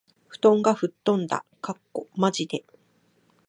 [0.27, 1.45] 布団が吹っ飛んだ。
[2.17, 2.65] （まじで）